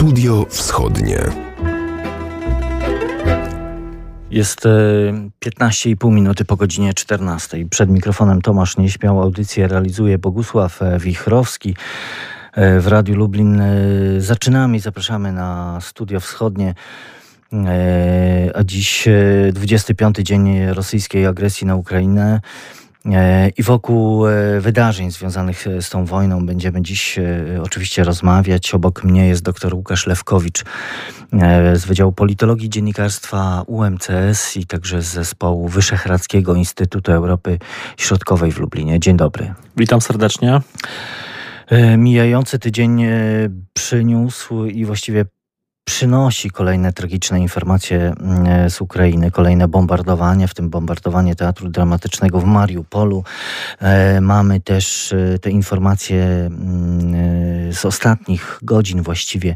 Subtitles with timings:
[0.00, 1.18] Studio Wschodnie.
[4.30, 7.66] Jest 15,5 minuty po godzinie 14.
[7.70, 9.22] Przed mikrofonem Tomasz Nieśmiał.
[9.22, 11.76] Audycję realizuje Bogusław Wichrowski.
[12.56, 13.62] W Radiu Lublin
[14.18, 16.74] zaczynamy i zapraszamy na Studio Wschodnie.
[18.54, 19.08] A dziś
[19.52, 22.40] 25 dzień rosyjskiej agresji na Ukrainę.
[23.06, 28.74] E, I wokół e, wydarzeń związanych z tą wojną będziemy dziś e, oczywiście rozmawiać.
[28.74, 30.64] Obok mnie jest dr Łukasz Lewkowicz
[31.74, 37.58] z Wydziału Politologii Dziennikarstwa UMCS i także z zespołu Wyszehradzkiego Instytutu Europy
[37.96, 39.00] Środkowej w Lublinie.
[39.00, 39.54] Dzień dobry.
[39.76, 40.60] Witam serdecznie.
[41.98, 43.02] Mijający tydzień
[43.74, 45.24] przyniósł i właściwie
[45.90, 52.44] przynosi kolejne tragiczne informacje mm, z Ukrainy, kolejne bombardowanie, w tym bombardowanie Teatru Dramatycznego w
[52.44, 53.24] Mariupolu.
[53.80, 57.14] E, mamy też e, te informacje mm,
[57.68, 59.54] e, z ostatnich godzin właściwie.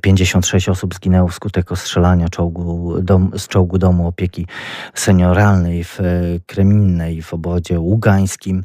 [0.00, 4.46] 56 mm, osób zginęło wskutek ostrzelania czołgu, dom, z czołgu domu opieki
[4.94, 5.98] senioralnej w
[6.46, 8.62] Kreminnej w obwodzie ługańskim.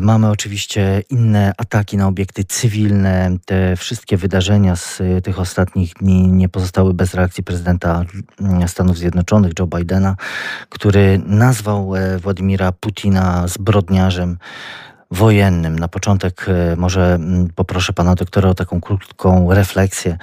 [0.00, 3.36] Mamy oczywiście inne ataki na obiekty cywilne.
[3.44, 8.04] Te wszystkie wydarzenia z tych ostatnich dni nie pozostały bez reakcji prezydenta
[8.40, 10.16] mm, Stanów Zjednoczonych, Joe Bidena,
[10.68, 14.38] który nazwał e, Władimira Putina zbrodniarzem
[15.10, 15.78] wojennym.
[15.78, 20.18] Na początek e, może mm, poproszę pana doktora o taką krótką refleksję,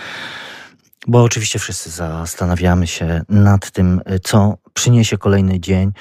[1.08, 5.92] bo oczywiście wszyscy zastanawiamy się nad tym, e, co przyniesie kolejny dzień,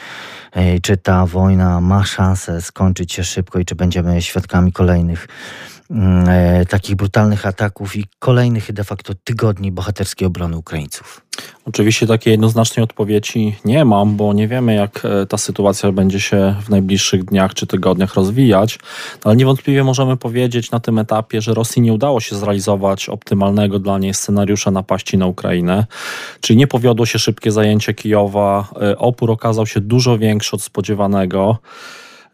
[0.83, 5.29] czy ta wojna ma szansę skończyć się szybko i czy będziemy świadkami kolejnych
[6.69, 11.21] takich brutalnych ataków i kolejnych de facto tygodni bohaterskiej obrony Ukraińców?
[11.65, 16.55] Oczywiście takiej jednoznacznej odpowiedzi nie mam, bo nie wiemy, jak e, ta sytuacja będzie się
[16.63, 18.79] w najbliższych dniach czy tygodniach rozwijać,
[19.25, 23.99] ale niewątpliwie możemy powiedzieć na tym etapie, że Rosji nie udało się zrealizować optymalnego dla
[23.99, 25.87] niej scenariusza napaści na Ukrainę,
[26.41, 31.59] czyli nie powiodło się szybkie zajęcie Kijowa, e, opór okazał się dużo większy od spodziewanego.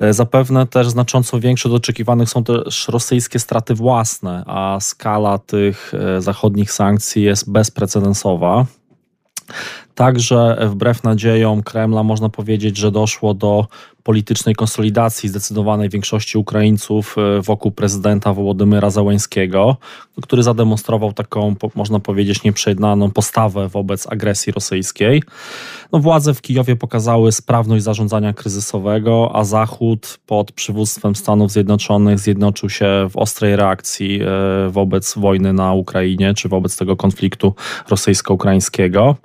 [0.00, 5.92] E, zapewne też znacząco większe od oczekiwanych są też rosyjskie straty własne, a skala tych
[5.94, 8.66] e, zachodnich sankcji jest bezprecedensowa.
[9.98, 13.66] Także wbrew nadziejom Kremla można powiedzieć, że doszło do
[14.02, 19.76] politycznej konsolidacji zdecydowanej większości Ukraińców e, wokół prezydenta Wołodymyra Załańskiego,
[20.22, 25.22] który zademonstrował taką, można powiedzieć, nieprzejednaną postawę wobec agresji rosyjskiej.
[25.92, 32.70] No, władze w Kijowie pokazały sprawność zarządzania kryzysowego, a Zachód pod przywództwem Stanów Zjednoczonych zjednoczył
[32.70, 37.54] się w ostrej reakcji e, wobec wojny na Ukrainie, czy wobec tego konfliktu
[37.88, 39.16] rosyjsko-ukraińskiego.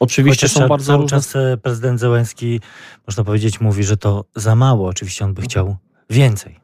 [0.00, 1.16] Oczywiście Chociaż są bardzo cały różne...
[1.18, 2.60] czas e, prezydent Zełenski,
[3.06, 4.88] można powiedzieć, mówi, że to za mało.
[4.88, 5.76] Oczywiście on by chciał
[6.10, 6.60] więcej.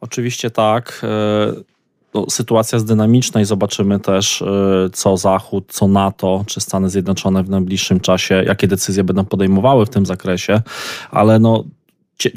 [0.00, 1.00] Oczywiście tak.
[1.02, 1.52] E,
[2.14, 4.46] no, sytuacja jest dynamiczna i zobaczymy też, e,
[4.92, 9.90] co Zachód, co NATO, czy Stany Zjednoczone w najbliższym czasie, jakie decyzje będą podejmowały w
[9.90, 10.62] tym zakresie,
[11.10, 11.64] ale no,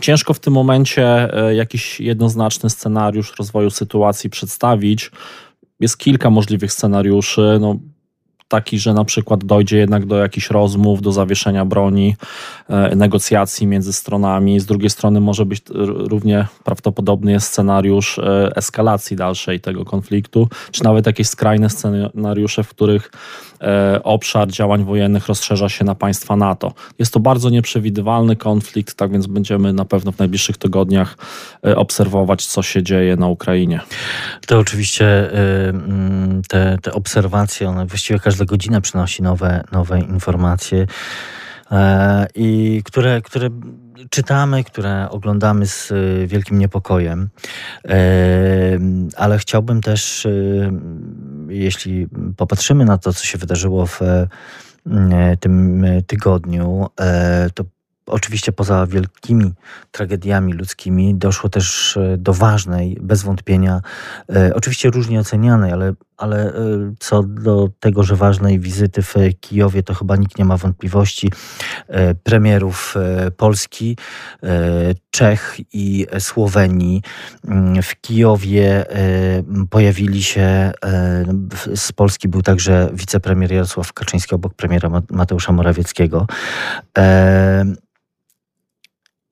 [0.02, 5.12] ciężko w tym momencie jakiś jednoznaczny scenariusz rozwoju sytuacji przedstawić.
[5.80, 7.58] Jest kilka możliwych scenariuszy.
[7.62, 7.80] No,
[8.52, 12.16] taki, że na przykład dojdzie jednak do jakichś rozmów, do zawieszenia broni,
[12.70, 14.60] e, negocjacji między stronami.
[14.60, 15.62] Z drugiej strony może być
[16.12, 22.70] równie prawdopodobny jest scenariusz e, eskalacji dalszej tego konfliktu, czy nawet jakieś skrajne scenariusze, w
[22.70, 23.12] których
[23.62, 26.74] e, obszar działań wojennych rozszerza się na państwa NATO.
[27.00, 31.18] Jest to bardzo nieprzewidywalny konflikt, tak więc będziemy na pewno w najbliższych tygodniach
[31.76, 33.80] obserwować, co się dzieje na Ukrainie.
[34.48, 35.30] To oczywiście
[36.48, 40.88] te, te obserwacje, one właściwie każdy każda godzina przynosi nowe, nowe informacje
[41.72, 43.50] e, i które, które
[44.10, 47.30] czytamy, które oglądamy z e, wielkim niepokojem.
[47.86, 48.00] E,
[49.18, 50.28] ale chciałbym też,
[51.48, 52.08] jeśli
[52.38, 54.00] popatrzymy na to, co się wydarzyło w
[55.40, 56.88] tym tygodniu,
[57.54, 57.64] to
[58.06, 59.54] Oczywiście poza wielkimi
[59.92, 63.82] tragediami ludzkimi doszło też do ważnej, bez wątpienia,
[64.54, 66.54] oczywiście różnie ocenianej, ale, ale e,
[67.00, 71.32] co do tego, że ważnej wizyty w Kijowie, to chyba nikt nie ma wątpliwości.
[72.24, 72.96] Premierów
[73.38, 73.98] Polski,
[75.12, 77.02] Czech i Słowenii
[77.84, 78.86] w Kijowie
[79.70, 80.72] pojawili się,
[81.76, 86.28] z Polski był także wicepremier Jarosław Kaczyński obok premiera Mateusza Morawieckiego.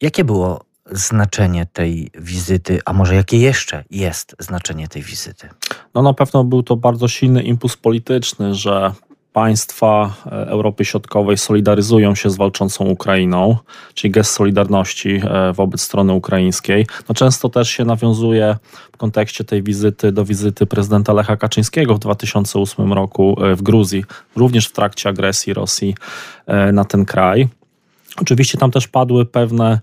[0.01, 5.49] Jakie było znaczenie tej wizyty, a może jakie jeszcze jest znaczenie tej wizyty?
[5.93, 8.93] No na pewno był to bardzo silny impuls polityczny, że
[9.33, 13.57] państwa e, Europy Środkowej solidaryzują się z walczącą Ukrainą,
[13.93, 16.87] czyli gest solidarności e, wobec strony ukraińskiej.
[17.09, 18.55] No często też się nawiązuje
[18.91, 24.03] w kontekście tej wizyty do wizyty prezydenta Lecha Kaczyńskiego w 2008 roku e, w Gruzji,
[24.35, 25.95] również w trakcie agresji Rosji
[26.73, 27.47] na ten kraj.
[28.21, 29.79] Oczywiście tam też padły pewne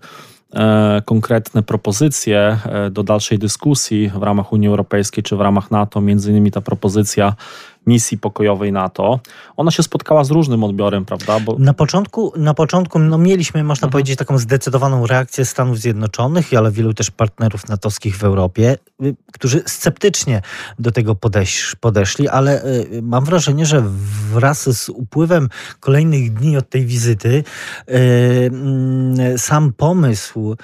[1.05, 2.59] konkretne propozycje
[2.91, 7.35] do dalszej dyskusji w ramach Unii Europejskiej czy w ramach NATO, między innymi ta propozycja
[7.87, 9.19] misji pokojowej NATO.
[9.57, 11.39] Ona się spotkała z różnym odbiorem, prawda?
[11.39, 11.55] Bo...
[11.59, 13.91] Na początku, na początku no mieliśmy, można mhm.
[13.91, 19.63] powiedzieć, taką zdecydowaną reakcję Stanów Zjednoczonych, ale wielu też partnerów natowskich w Europie, y, którzy
[19.65, 20.41] sceptycznie
[20.79, 23.83] do tego podesz podeszli, ale y, mam wrażenie, że
[24.33, 25.49] wraz z upływem
[25.79, 27.43] kolejnych dni od tej wizyty
[27.89, 27.93] y,
[28.51, 30.55] mm, sam pomysł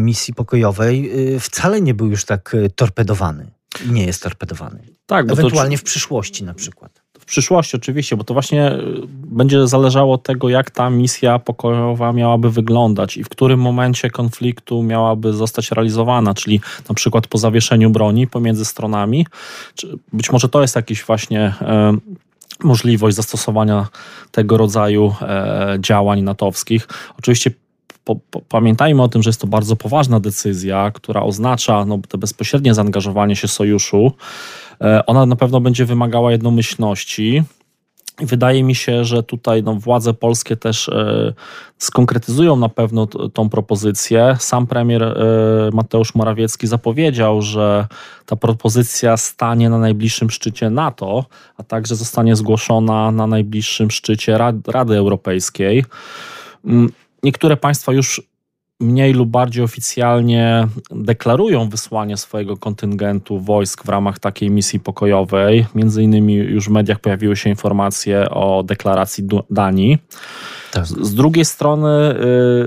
[0.00, 1.10] misji pokojowej
[1.40, 3.50] wcale nie był już tak torpedowany
[3.86, 4.82] nie jest torpedowany.
[5.06, 7.02] Tak, Ewentualnie to, w przyszłości na przykład.
[7.20, 8.78] W przyszłości oczywiście, bo to właśnie y,
[9.08, 14.82] będzie zależało od tego, jak ta misja pokojowa miałaby wyglądać i w którym momencie konfliktu
[14.82, 19.26] miałaby zostać realizowana, czyli na przykład po zawieszeniu broni pomiędzy stronami.
[20.12, 21.54] Być może to jest jakiś właśnie
[22.64, 23.86] możliwość zastosowania
[24.30, 26.88] tego rodzaju e, działań natowskich.
[27.18, 27.50] Oczywiście
[28.06, 32.18] po, po, pamiętajmy o tym, że jest to bardzo poważna decyzja, która oznacza no, to
[32.18, 34.12] bezpośrednie zaangażowanie się sojuszu.
[34.80, 37.42] E, ona na pewno będzie wymagała jednomyślności.
[38.18, 41.32] Wydaje mi się, że tutaj no, władze polskie też e,
[41.78, 44.36] skonkretyzują na pewno t, tą propozycję.
[44.38, 45.14] Sam premier e,
[45.72, 47.86] Mateusz Morawiecki zapowiedział, że
[48.26, 51.24] ta propozycja stanie na najbliższym szczycie NATO,
[51.56, 55.84] a także zostanie zgłoszona na najbliższym szczycie Rady Europejskiej.
[57.26, 58.22] Niektóre państwa już
[58.80, 65.66] mniej lub bardziej oficjalnie deklarują wysłanie swojego kontyngentu wojsk w ramach takiej misji pokojowej.
[65.74, 69.98] Między innymi już w mediach pojawiły się informacje o deklaracji Danii.
[70.72, 70.86] Tak.
[70.86, 72.14] Z, drugiej strony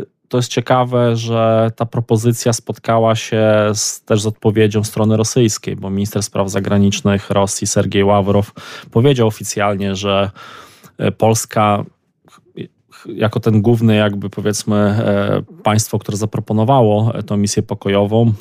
[0.02, 5.76] y, to jest ciekawe, że ta propozycja spotkała się z, też z odpowiedzią strony rosyjskiej,
[5.76, 8.52] bo minister spraw zagranicznych Rosji Sergiej Ławrow
[8.92, 10.32] powiedział oficjalnie, że
[11.02, 11.86] y, Polska
[13.06, 18.34] jako ten główny jakby powiedzmy e, państwo, które zaproponowało tę misję pokojową,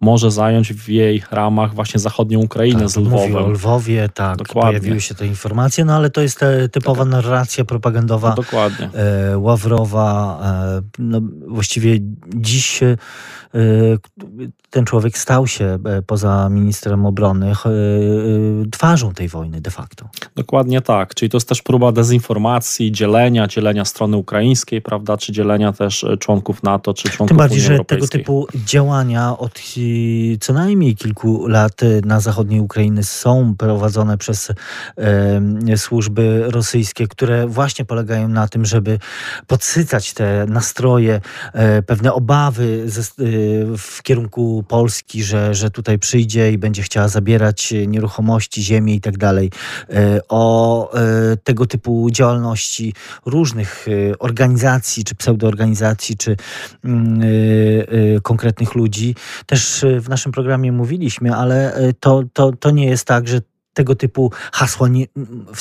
[0.00, 3.32] może zająć w jej ramach właśnie zachodnią Ukrainę tak, z Lwowem.
[3.32, 4.70] Mówi o Lwowie, tak, Dokładnie.
[4.70, 6.40] pojawiły się te informacje, no ale to jest
[6.72, 7.12] typowa tak.
[7.12, 8.90] narracja propagandowa Dokładnie.
[8.94, 10.40] E, Ławrowa.
[10.42, 11.98] E, no, właściwie
[12.34, 12.80] dziś
[14.70, 17.52] ten człowiek stał się poza ministrem obrony
[18.72, 20.08] twarzą tej wojny de facto.
[20.36, 25.72] Dokładnie tak, czyli to jest też próba dezinformacji, dzielenia, dzielenia strony ukraińskiej, prawda, czy dzielenia
[25.72, 29.58] też członków NATO, czy członków Tym bardziej, Unii że tego typu działania od
[30.40, 34.50] co najmniej kilku lat na zachodniej Ukrainy są prowadzone przez
[35.70, 38.98] e, służby rosyjskie, które właśnie polegają na tym, żeby
[39.46, 41.20] podsycać te nastroje,
[41.52, 43.04] e, pewne obawy ze, e,
[43.78, 49.18] w kierunku Polski, że, że tutaj przyjdzie i będzie chciała zabierać nieruchomości, ziemię i tak
[49.18, 49.50] dalej.
[49.90, 52.94] E, o e, tego typu działalności
[53.26, 56.36] różnych e, organizacji, czy pseudoorganizacji, czy
[56.84, 57.20] mm,
[58.22, 59.14] konkretnych ludzi
[59.46, 63.40] też w naszym programie mówiliśmy, ale e, to, to, to nie jest tak, że
[63.76, 65.06] tego typu hasła nie,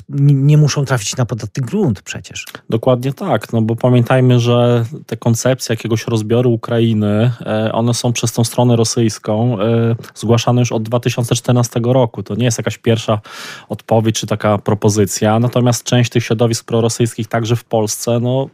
[0.09, 2.45] nie, muszą trafić na podatny grunt przecież.
[2.69, 8.31] Dokładnie tak, no bo pamiętajmy, że te koncepcje jakiegoś rozbioru Ukrainy, e, one są przez
[8.31, 12.23] tą stronę rosyjską e, zgłaszane już od 2014 roku.
[12.23, 13.21] To nie jest jakaś pierwsza
[13.69, 18.49] odpowiedź czy taka propozycja, natomiast część tych środowisk prorosyjskich także w Polsce, no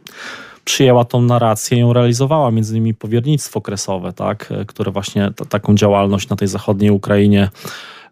[0.64, 5.74] przyjęła tą narrację i ją realizowała, między innymi powiernictwo okresowe, tak, e, które właśnie taką
[5.74, 7.50] działalność na tej zachodniej Ukrainie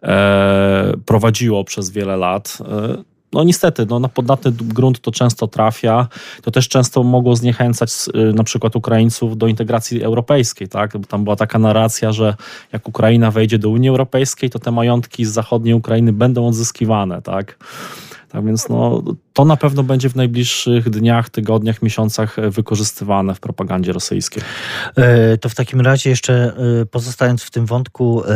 [0.03, 2.59] e, prowadziło przez wiele lat.
[2.61, 6.09] E, no niestety, no, na podatny grunt to często trafia.
[6.43, 10.99] To też często mogło zniechęcać e, na przykład Ukraińców do integracji europejskiej, tak?
[10.99, 12.35] Bo tam była taka narracja, że
[12.73, 17.59] jak Ukraina wejdzie do Unii Europejskiej, to te majątki z zachodniej Ukrainy będą odzyskiwane, tak?
[18.29, 19.03] Tak więc no,
[19.41, 24.43] to na pewno będzie w najbliższych dniach, tygodniach, miesiącach wykorzystywane w propagandzie rosyjskiej.
[24.97, 26.33] E, to w takim razie jeszcze
[26.83, 28.29] e, pozostając w tym wątku e,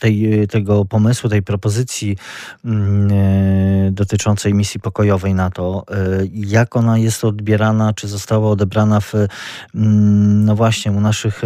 [0.00, 2.16] tej, tego pomysłu, tej propozycji
[2.64, 5.84] mm, dotyczącej misji pokojowej NATO,
[6.32, 11.42] jak ona jest odbierana, czy została odebrana w, mm, no właśnie u naszych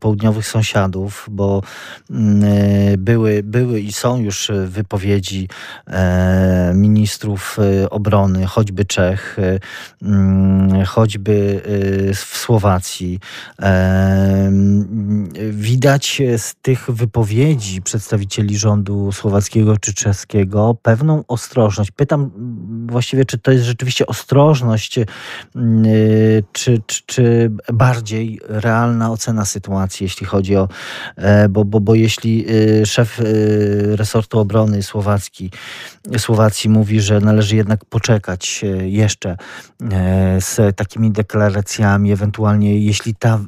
[0.00, 1.62] południowych sąsiadów, bo
[2.10, 2.42] mm,
[2.98, 5.48] były, były i są już wypowiedzi
[6.74, 7.56] ministrów
[7.90, 9.36] obrony obrony, choćby Czech,
[10.02, 11.60] mm, choćby
[12.14, 13.20] w Słowacji.
[15.50, 21.90] Widać z tych wypowiedzi przedstawicieli rządu słowackiego czy czeskiego pewną ostrożność.
[21.90, 22.30] Pytam
[22.86, 25.06] właściwie, czy to jest rzeczywiście ostrożność, czy,
[26.52, 30.68] czy, czy bardziej realna ocena sytuacji, jeśli chodzi o,
[31.16, 32.46] e, bo, bo, bo jeśli
[32.84, 33.20] szef
[33.96, 35.50] resortu obrony słowacki,
[36.18, 39.36] Słowacji mówi, że należy jednak poczekać e, jeszcze
[39.92, 43.40] e, z takimi deklaracjami, ewentualnie jeśli ta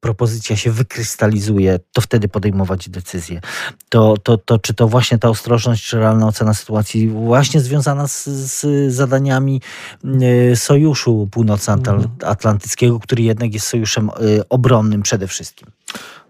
[0.00, 3.40] propozycja się wykrystalizuje, to wtedy podejmować decyzję.
[3.88, 8.26] To, to, to czy to właśnie ta ostrożność, czy realna ocena sytuacji właśnie związana z,
[8.26, 9.60] z zadaniami
[10.04, 14.10] e, Sojuszu Północnoatlantyckiego, który jednak jest sojuszem
[14.48, 15.68] obronnym przede wszystkim?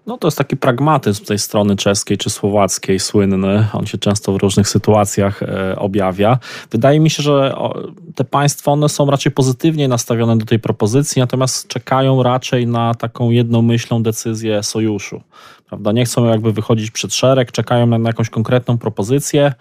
[0.08, 3.66] No to jest taki pragmatyzm tej strony czeskiej czy słowackiej, słynny.
[3.72, 6.38] On się często w różnych sytuacjach e, objawia.
[6.70, 7.54] Wydaje mi się, że
[8.18, 13.30] te państwa one są raczej pozytywnie nastawione do tej propozycji, natomiast czekają raczej na taką
[13.30, 15.22] jednomyślną decyzję sojuszu.
[15.66, 15.92] Prawda?
[15.92, 19.52] Nie chcą jakby wychodzić przed szereg, czekają na, na jakąś konkretną propozycję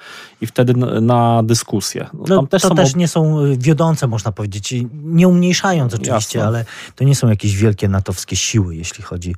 [0.41, 2.07] i wtedy na, na dyskusję.
[2.13, 4.73] No, no też to też nie są y, wiodące, można powiedzieć,
[5.03, 6.47] nie umniejszając oczywiście, Jasne.
[6.47, 9.33] ale to nie są jakieś wielkie natowskie siły, jeśli chodzi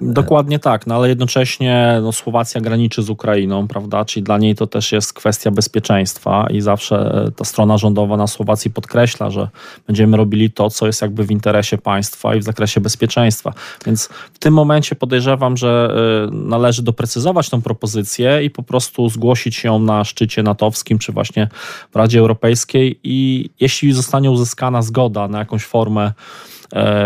[0.00, 4.04] Dokładnie tak, no ale jednocześnie no, Słowacja graniczy z Ukrainą, prawda?
[4.04, 8.26] Czyli dla niej to też jest kwestia bezpieczeństwa i zawsze e, ta strona rządowa na
[8.26, 9.48] Słowacji podkreśla, że
[9.86, 13.52] będziemy robili to, co jest jakby w interesie państwa i w zakresie bezpieczeństwa.
[13.86, 15.96] Więc w tym momencie podejrzewam, że
[16.28, 21.48] e, należy doprecyzować tą propozycję i po prostu zgłosić ją na szczycie natowskim, czy właśnie
[21.92, 26.12] w Radzie Europejskiej i jeśli zostanie uzyskana zgoda na jakąś formę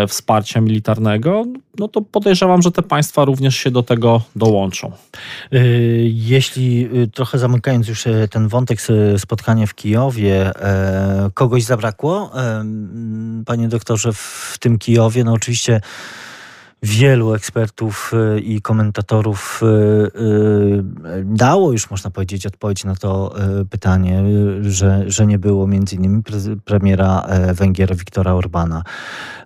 [0.07, 1.45] wsparcia militarnego,
[1.79, 4.91] no to podejrzewam, że te państwa również się do tego dołączą.
[5.53, 8.79] Y, jeśli y, trochę zamykając już e, ten wątek
[9.17, 12.65] spotkania w Kijowie, e, kogoś zabrakło, e,
[13.45, 15.23] panie doktorze, w tym Kijowie?
[15.23, 15.81] No oczywiście
[16.83, 18.11] wielu ekspertów
[18.43, 19.61] i komentatorów
[21.23, 23.35] dało już, można powiedzieć, odpowiedź na to
[23.69, 24.23] pytanie,
[24.61, 26.23] że, że nie było między innymi
[26.65, 28.83] premiera Węgier Viktora Orbana,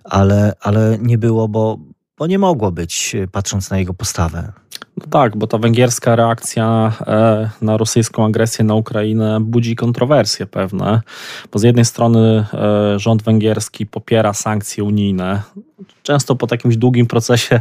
[0.04, 1.78] ale, ale nie było, bo
[2.18, 4.52] bo nie mogło być, e, patrząc na jego postawę.
[4.96, 11.00] No tak, bo ta węgierska reakcja e, na rosyjską agresję na Ukrainę budzi kontrowersje pewne,
[11.52, 15.42] bo z jednej strony e, rząd węgierski popiera sankcje unijne,
[16.02, 17.60] często po jakimś długim procesie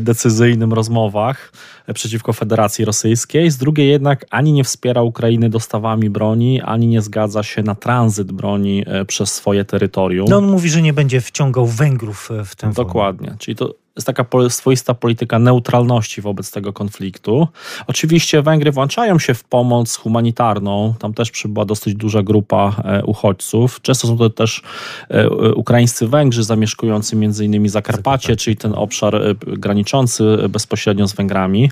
[0.00, 1.52] decyzyjnym, rozmowach
[1.94, 7.42] przeciwko Federacji Rosyjskiej, z drugiej jednak ani nie wspiera Ukrainy dostawami broni, ani nie zgadza
[7.42, 10.26] się na tranzyt broni przez swoje terytorium.
[10.30, 14.26] No on mówi, że nie będzie wciągał Węgrów w tę Dokładnie, czyli to jest taka
[14.48, 17.48] swoista polityka neutralności wobec tego konfliktu.
[17.86, 20.94] Oczywiście Węgry włączają się w pomoc humanitarną.
[20.98, 23.80] Tam też przybyła dosyć duża grupa e, uchodźców.
[23.82, 24.62] Często są to też
[25.08, 31.70] e, ukraińscy Węgrzy zamieszkujący między innymi Zakarpacie, czyli ten obszar e, graniczący bezpośrednio z Węgrami.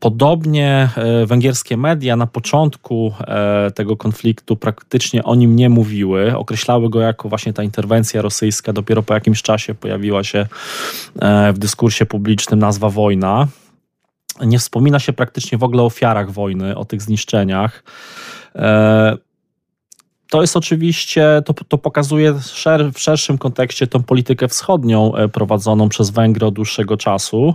[0.00, 0.88] Podobnie
[1.26, 3.12] węgierskie media na początku
[3.74, 6.36] tego konfliktu praktycznie o nim nie mówiły.
[6.36, 8.72] Określały go jako właśnie ta interwencja rosyjska.
[8.72, 10.46] Dopiero po jakimś czasie pojawiła się
[11.56, 13.46] w dyskursie publicznym nazwa wojna.
[14.40, 17.84] Nie wspomina się praktycznie w ogóle o ofiarach wojny, o tych zniszczeniach.
[18.54, 19.16] E,
[20.30, 22.34] to jest oczywiście, to, to pokazuje
[22.92, 27.54] w szerszym kontekście tą politykę wschodnią e, prowadzoną przez Węgry od dłuższego czasu.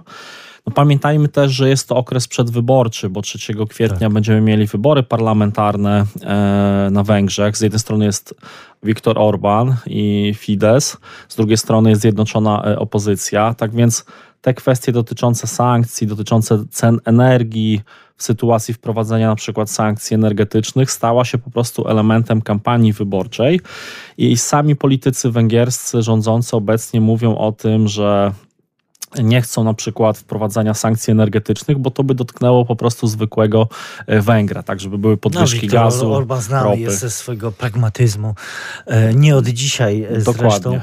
[0.68, 4.14] No pamiętajmy też, że jest to okres przedwyborczy, bo 3 kwietnia tak.
[4.14, 7.58] będziemy mieli wybory parlamentarne e, na Węgrzech.
[7.58, 8.36] Z jednej strony jest
[8.84, 10.98] Viktor Orban i Fidesz,
[11.30, 13.54] z drugiej strony jest zjednoczona e, opozycja.
[13.54, 14.06] Tak więc
[14.42, 17.82] te kwestie dotyczące sankcji, dotyczące cen energii,
[18.22, 23.62] w sytuacji wprowadzenia na przykład sankcji energetycznych stała się po prostu elementem kampanii wyborczej
[24.18, 28.34] i sami politycy węgierscy rządzący obecnie mówią o tym, że
[29.20, 33.68] nie chcą na przykład wprowadzania sankcji energetycznych, bo to by dotknęło po prostu zwykłego
[34.08, 36.80] e, węgla, tak żeby były podwyżki no, gazu, Orban znany ropy.
[36.80, 38.36] jest ze swojego pragmatyzmu,
[38.86, 40.50] e, nie od dzisiaj e, Dokładnie.
[40.50, 40.80] zresztą.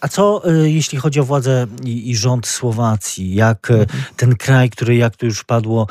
[0.00, 3.34] A co jeśli chodzi o władzę i, i rząd Słowacji?
[3.34, 4.02] Jak mhm.
[4.16, 5.86] ten kraj, który jak to już padło,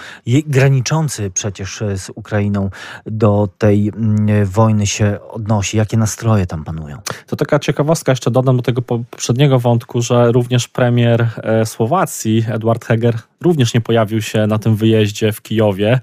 [0.46, 2.70] graniczący przecież z Ukrainą
[3.06, 5.78] do tej mm, wojny się odnosi?
[5.78, 6.98] Jakie nastroje tam panują?
[7.28, 12.46] To taka ciekawostka, jeszcze dodam do tego poprzedniego wątku, że również premier premier e, Słowacji,
[12.48, 16.00] Edward Heger, również nie pojawił się na tym wyjeździe w Kijowie,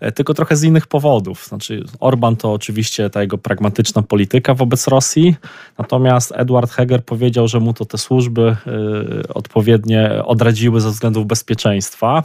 [0.00, 1.46] e, tylko trochę z innych powodów.
[1.46, 5.36] Znaczy, Orban to oczywiście ta jego pragmatyczna polityka wobec Rosji,
[5.78, 12.22] natomiast Edward Heger powiedział, że mu to te służby e, odpowiednie odradziły ze względów bezpieczeństwa.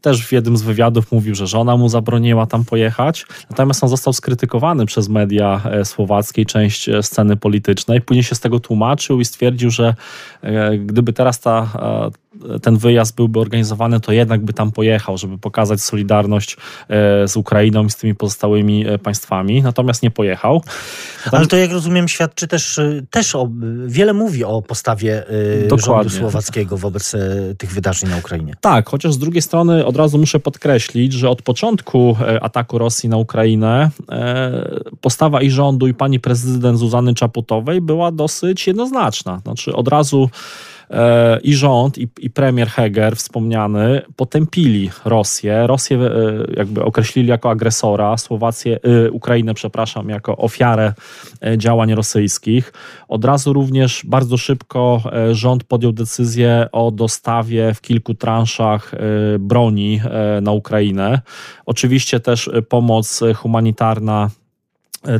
[0.00, 3.26] Też w jednym z wywiadów mówił, że żona mu zabroniła tam pojechać.
[3.50, 8.00] Natomiast on został skrytykowany przez media słowackie i część sceny politycznej.
[8.00, 9.94] Później się z tego tłumaczył i stwierdził, że
[10.78, 11.68] gdyby teraz ta
[12.62, 16.56] ten wyjazd byłby organizowany, to jednak by tam pojechał, żeby pokazać solidarność
[16.88, 19.62] e, z Ukrainą i z tymi pozostałymi e, państwami.
[19.62, 20.62] Natomiast nie pojechał.
[21.24, 21.34] Tam...
[21.34, 23.48] Ale to jak rozumiem świadczy też, e, też o,
[23.86, 25.24] wiele mówi o postawie
[25.68, 25.86] Dokładnie.
[25.86, 27.12] rządu słowackiego wobec
[27.58, 28.54] tych wydarzeń na Ukrainie.
[28.60, 33.16] Tak, chociaż z drugiej strony od razu muszę podkreślić, że od początku ataku Rosji na
[33.16, 33.90] Ukrainę
[35.00, 39.40] postawa i rządu i pani prezydent Zuzany Czaputowej była dosyć jednoznaczna.
[39.44, 40.73] Znaczy od razu E,
[41.42, 45.66] i rząd, i, i premier Heger wspomniany potępili Rosję.
[45.66, 46.10] Rosję e,
[46.56, 50.92] jakby określili jako agresora, Słowację, e, Ukrainę, przepraszam, jako ofiarę
[51.56, 52.72] działań rosyjskich.
[53.08, 58.92] Od razu również bardzo szybko rząd podjął decyzję o dostawie w kilku transzach
[59.38, 60.00] broni
[60.42, 61.20] na Ukrainę.
[61.66, 64.43] Oczywiście też pomoc humanitarna E,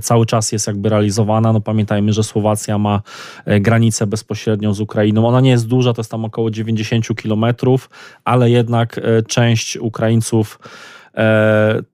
[0.02, 1.52] cały czas jest jakby realizowana.
[1.52, 3.02] No pamiętajmy, że Słowacja ma
[3.44, 5.28] e, granicę bezpośrednią z Ukrainą.
[5.28, 7.90] Ona nie jest duża, to jest tam około 90 kilometrów,
[8.24, 10.58] ale jednak e, część Ukraińców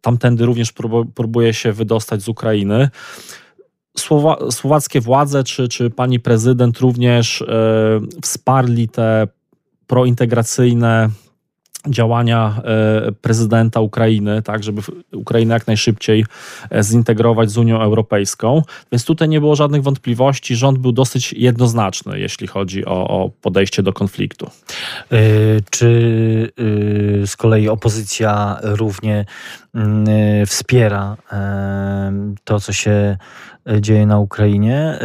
[0.00, 0.72] tamtędy również
[1.14, 2.88] próbuje się wydostać z Ukrainy.
[3.96, 7.44] Słowa, słowackie władze czy, czy pani prezydent również
[8.22, 9.28] wsparli te
[9.86, 11.10] prointegracyjne
[11.88, 14.82] działania e, prezydenta Ukrainy, tak, żeby
[15.12, 16.24] Ukrainę jak najszybciej
[16.70, 18.62] e, zintegrować z Unią Europejską.
[18.92, 20.56] Więc tutaj nie było żadnych wątpliwości.
[20.56, 24.46] Rząd był dosyć jednoznaczny, jeśli chodzi o, o podejście do konfliktu.
[24.46, 25.18] E,
[25.70, 25.90] czy
[27.26, 29.24] z kolei opozycja równie
[29.74, 30.06] mm,
[30.46, 31.16] wspiera
[32.44, 33.16] to, co się
[33.80, 34.98] dzieje na Ukrainie,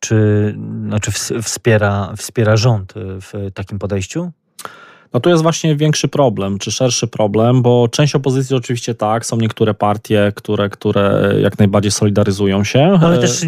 [0.00, 0.54] czy
[0.86, 1.12] znaczy
[1.42, 4.32] wspiera, wspiera rząd w takim podejściu?
[5.14, 9.36] No tu jest właśnie większy problem, czy szerszy problem, bo część opozycji oczywiście tak, są
[9.36, 12.98] niektóre partie, które, które jak najbardziej solidaryzują się.
[13.00, 13.40] No, ale też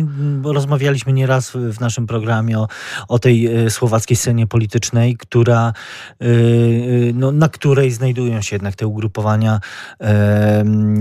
[0.45, 2.69] rozmawialiśmy nieraz w naszym programie o,
[3.09, 5.73] o tej e, słowackiej scenie politycznej, która,
[6.21, 6.29] e, e,
[7.15, 9.61] no, na której znajdują się jednak te ugrupowania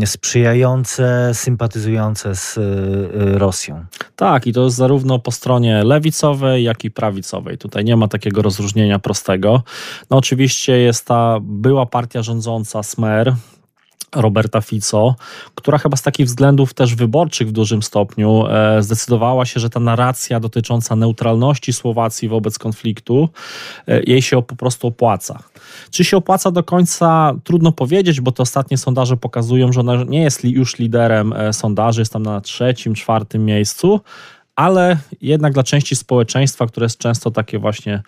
[0.06, 2.60] sprzyjające, sympatyzujące z
[3.14, 3.86] Rosją.
[4.16, 7.58] Tak, i to jest zarówno po stronie lewicowej, jak i prawicowej.
[7.58, 9.64] Tutaj nie ma takiego rozróżnienia prostego.
[10.10, 13.34] No oczywiście oczywiście jest ta była partia rządząca Smer,
[14.16, 15.16] Roberta Fico,
[15.56, 19.79] która chyba z takich względów też wyborczych w dużym stopniu e, zdecydowała się, że ta
[19.79, 23.29] narracja dotycząca neutralności Słowacji wobec konfliktu
[23.88, 25.40] e, jej się po prostu opłaca.
[25.92, 27.34] Czy się opłaca do końca?
[27.44, 32.01] Trudno powiedzieć, bo te ostatnie sondaże pokazują, że ona nie jest już liderem e, sondaży,
[32.01, 34.01] jest tam na trzecim, czwartym miejscu,
[34.56, 38.03] ale jednak dla części społeczeństwa, które jest często takie właśnie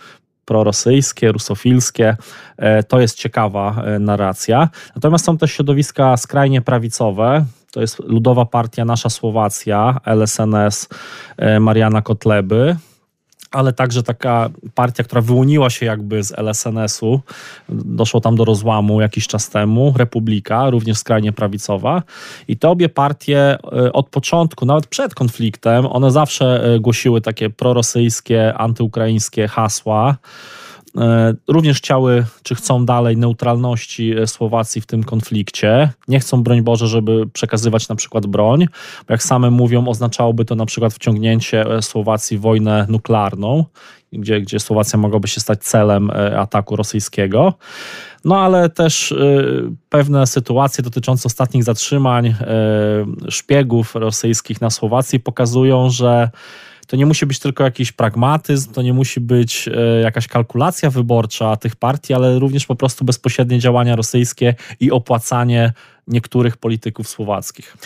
[0.47, 2.17] prorosyjskie, rusofilskie.
[2.57, 4.69] E, to jest ciekawa e, narracja.
[4.95, 7.45] Natomiast są też środowiska skrajnie prawicowe.
[7.71, 10.89] To jest Ludowa Partia Nasza Słowacja, LSNS
[11.37, 12.75] e, Mariana Kotleby
[13.51, 17.21] ale także taka partia, która wyłoniła się jakby z LSNS-u,
[17.69, 22.03] doszło tam do rozłamu jakiś czas temu, Republika, również skrajnie prawicowa.
[22.47, 27.49] I te obie partie e, od początku, nawet przed konfliktem, one zawsze e, głosiły takie
[27.49, 30.17] prorosyjskie, antyukraińskie hasła,
[31.47, 35.89] również chciały, czy chcą dalej neutralności e, Słowacji w tym konflikcie.
[36.07, 38.65] Nie chcą, broń Boże, żeby przekazywać na przykład broń,
[39.07, 43.65] bo jak same mówią, oznaczałoby to na przykład wciągnięcie e, Słowacji w wojnę nuklearną,
[44.13, 47.53] gdzie, gdzie Słowacja mogłaby się stać celem ataku rosyjskiego.
[48.25, 49.13] No ale też
[49.89, 52.35] pewne sytuacje dotyczące ostatnich zatrzymań
[53.29, 56.29] szpiegów rosyjskich na Słowacji pokazują, że
[56.87, 61.55] to nie musi być tylko jakiś pragmatyzm, to nie musi być e, jakaś kalkulacja wyborcza
[61.55, 65.73] tych partii, ale również po prostu bezpośrednie działania rosyjskie i opłacanie
[66.07, 67.77] niektórych polityków słowackich.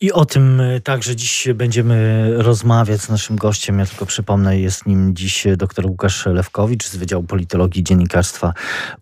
[0.00, 3.78] I o tym e, także dziś będziemy rozmawiać z naszym gościem.
[3.78, 8.54] Ja tylko przypomnę, jest nim dziś dr Łukasz Lewkowicz z Wydziału Politologii Dziennikarstwa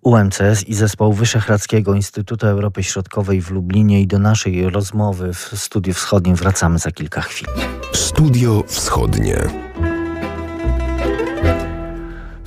[0.02, 4.00] UMCS i Zespołu Wyszehradzkiego Instytutu Europy Środkowej w Lublinie.
[4.00, 7.48] I do naszej rozmowy w Studiu Wschodnim wracamy za kilka chwil.
[7.92, 9.36] Studio Wschodnie.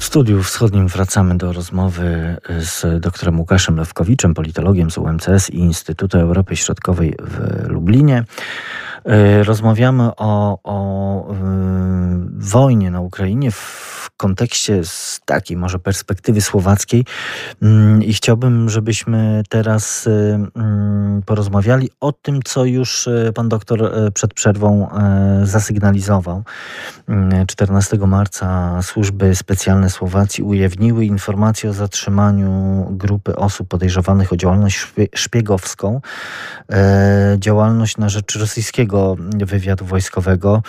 [0.09, 6.55] Studiu wschodnim wracamy do rozmowy z doktorem Łukaszem Lewkowiczem, politologiem z UMCS i Instytutu Europy
[6.55, 8.23] Środkowej w Lublinie.
[9.43, 11.35] Rozmawiamy o, o
[12.37, 17.05] wojnie na Ukrainie w kontekście z takiej może perspektywy słowackiej
[17.61, 24.89] mm, i chciałbym, żebyśmy teraz mm, porozmawiali o tym, co już pan doktor przed przerwą
[25.43, 26.43] zasygnalizował.
[27.47, 34.87] 14 mm, marca służby specjalne Słowacji ujawniły informacje o zatrzymaniu grupy osób podejrzewanych o działalność
[35.15, 36.01] szpiegowską,
[36.71, 38.88] e, działalność na rzecz rosyjskiego
[39.45, 40.61] wywiadu wojskowego.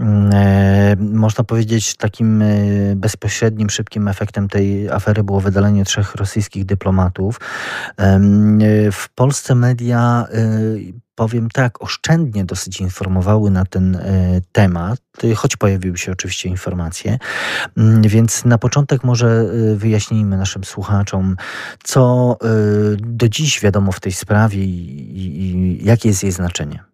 [0.00, 2.46] Mm, e, można powiedzieć, takim e,
[2.96, 7.40] bezpośrednim, szybkim efektem tej afery było wydalenie trzech rosyjskich dyplomatów.
[8.92, 10.26] W Polsce media
[11.14, 13.98] powiem tak, oszczędnie dosyć informowały na ten
[14.52, 15.00] temat,
[15.36, 17.18] choć pojawiły się oczywiście informacje.
[17.76, 21.36] Mm, więc na początek może wyjaśnijmy naszym słuchaczom,
[21.84, 22.36] co
[22.96, 26.89] do dziś wiadomo w tej sprawie i jakie jest jej znaczenie.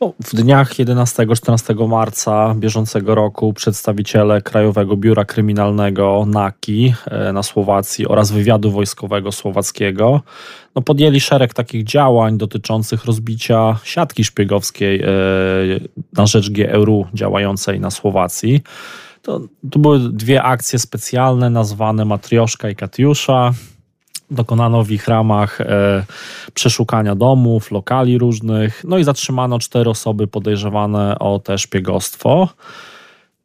[0.00, 8.06] No, w dniach 11-14 marca bieżącego roku przedstawiciele Krajowego Biura Kryminalnego NAKI e, na Słowacji
[8.06, 10.22] oraz wywiadu wojskowego słowackiego
[10.74, 15.06] no, podjęli szereg takich działań dotyczących rozbicia siatki szpiegowskiej e,
[16.12, 18.62] na rzecz GRU działającej na Słowacji.
[19.22, 23.52] To, to były dwie akcje specjalne nazwane Matrioszka i Katiusza
[24.30, 26.04] dokonano w ich ramach e,
[26.54, 32.48] przeszukania domów, lokali różnych, no i zatrzymano cztery osoby podejrzewane o te szpiegostwo.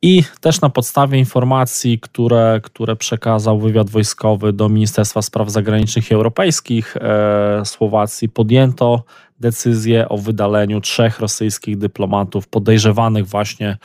[0.06, 6.14] I też na podstawie informacji, które, które przekazał wywiad wojskowy do Ministerstwa Spraw Zagranicznych i
[6.14, 9.04] Europejskich e, Słowacji, podjęto
[9.40, 13.78] decyzję o wydaleniu trzech rosyjskich dyplomatów podejrzewanych właśnie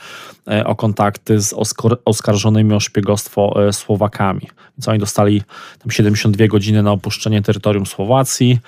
[0.47, 1.53] e, o kontakty z
[2.05, 4.47] oskarżonymi o szpiegostwo e, Słowakami.
[4.77, 5.41] Więc oni dostali
[5.79, 8.59] tam 72 godziny na opuszczenie terytorium Słowacji.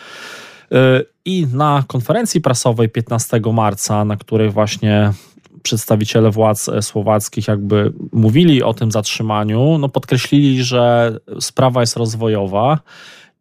[1.26, 5.14] I na konferencji prasowej 15 marca, na której właśnie
[5.64, 12.80] przedstawiciele władz słowackich jakby mówili o tym zatrzymaniu, no podkreślili, że sprawa jest rozwojowa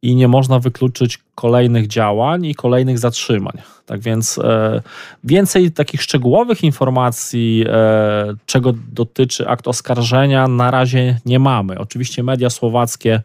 [0.03, 3.59] i nie można wykluczyć kolejnych działań i kolejnych zatrzymań.
[3.91, 4.83] Tak więc e,
[5.25, 11.79] więcej takich szczegółowych informacji, e, czego dotyczy akt oskarżenia, na razie nie mamy.
[11.79, 13.23] Oczywiście media słowackie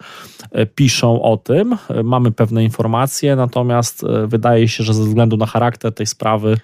[0.52, 5.38] e, piszą o tym, e, mamy pewne informacje, natomiast e, wydaje się, że ze względu
[5.38, 6.58] na charakter tej sprawy,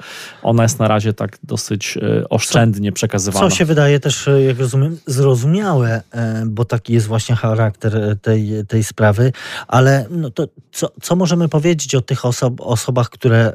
[0.43, 1.97] ona jest na razie tak dosyć
[2.29, 3.49] oszczędnie przekazywana.
[3.49, 6.01] Co się wydaje też, jak rozumiem, zrozumiałe,
[6.45, 9.31] bo taki jest właśnie charakter tej, tej sprawy,
[9.67, 13.53] ale no to co, co możemy powiedzieć o tych osob, osobach, które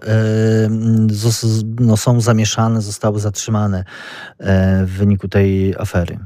[1.81, 3.85] no, są zamieszane, zostały zatrzymane
[4.39, 6.19] e, w wyniku tej afery.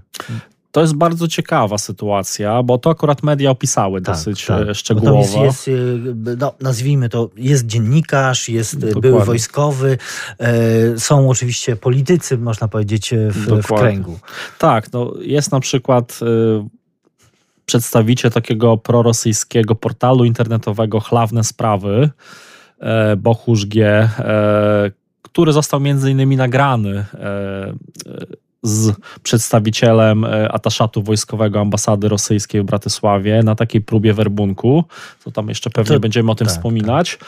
[0.73, 4.69] To jest bardzo ciekawa sytuacja, bo to akurat media opisały tak, dosyć tak.
[4.69, 5.45] E, szczegółowo.
[5.45, 9.01] Jest, jest, e, no, nazwijmy to, jest dziennikarz, jest Dokładnie.
[9.01, 9.99] były wojskowy,
[10.97, 14.19] są oczywiście politycy, można powiedzieć, w, w kręgu.
[14.59, 16.21] Tak, no, jest na przykład
[17.71, 22.11] przedstawiciel takiego prorosyjskiego portalu internetowego Chlawne Sprawy,
[22.81, 23.87] E, Bochusz G,
[24.19, 24.91] e,
[25.23, 27.73] który został między innymi nagrany e,
[28.63, 34.85] z przedstawicielem ataszatu wojskowego ambasady rosyjskiej w Bratysławie na takiej próbie werbunku,
[35.25, 37.19] to tam jeszcze pewnie to, będziemy o tym tak, wspominać.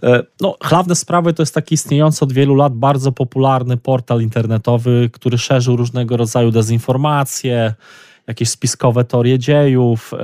[0.00, 0.26] Tak.
[0.40, 5.38] No, Chlawne Sprawy to jest taki istniejący od wielu lat bardzo popularny portal internetowy, który
[5.38, 7.74] szerzył różnego rodzaju dezinformacje,
[8.26, 10.14] jakieś spiskowe teorie dziejów,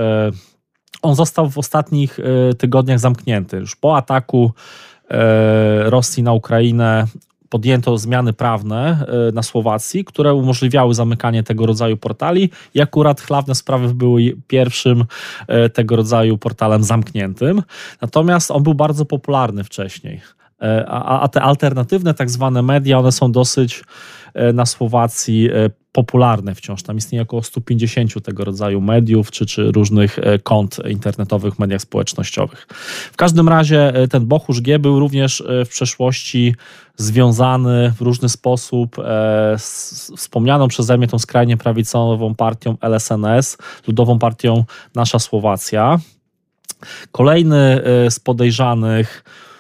[1.03, 3.57] on został w ostatnich e, tygodniach zamknięty.
[3.57, 4.53] Już po ataku
[5.11, 7.07] e, Rosji na Ukrainę
[7.49, 13.55] podjęto zmiany prawne e, na Słowacji, które umożliwiały zamykanie tego rodzaju portali i akurat chlawne
[13.55, 15.05] sprawy były pierwszym
[15.73, 17.62] tego rodzaju portalem zamkniętym.
[18.01, 20.21] Natomiast on był bardzo popularny wcześniej.
[20.87, 23.85] A, a te alternatywne tak zwane media, one są dosyć
[24.55, 25.51] na Słowacji
[25.92, 26.83] popularne wciąż.
[26.83, 31.81] Tam istnieje około 150 tego rodzaju mediów czy, czy różnych e, kont internetowych w mediach
[31.81, 32.66] społecznościowych.
[33.12, 36.55] W każdym razie e, ten Bochusz G był również e, w przeszłości
[36.97, 38.97] związany w różny sposób
[39.57, 44.64] z wspomnianą przeze mnie tą skrajnie prawicową partią LSNS, Ludową Partią
[44.95, 45.99] Nasza Słowacja.
[47.12, 49.52] Kolejny z podejrzanych E,